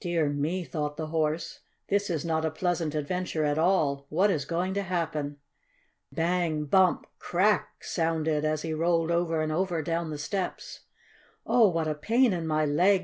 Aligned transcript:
"Dear 0.00 0.28
me!" 0.28 0.64
thought 0.64 0.96
the 0.96 1.06
Horse, 1.06 1.60
"This 1.86 2.10
is 2.10 2.24
not 2.24 2.44
a 2.44 2.50
pleasant 2.50 2.92
adventure 2.96 3.44
at 3.44 3.56
all! 3.56 4.04
What 4.08 4.32
is 4.32 4.44
going 4.44 4.74
to 4.74 4.82
happen?" 4.82 5.36
"Bang! 6.10 6.64
Bump! 6.64 7.06
Crack!" 7.20 7.84
sounded 7.84 8.44
he 8.62 8.74
rolled 8.74 9.12
over 9.12 9.40
and 9.40 9.52
over 9.52 9.80
down 9.80 10.10
the 10.10 10.18
steps. 10.18 10.80
"Oh, 11.46 11.68
what 11.68 11.86
a 11.86 11.94
pain 11.94 12.32
in 12.32 12.48
my 12.48 12.66
leg!" 12.66 13.00